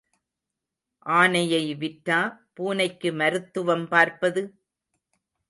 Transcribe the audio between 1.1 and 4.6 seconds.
ஆனையை விற்றா பூனைக்கு மருத்துவம் பார்ப்பது?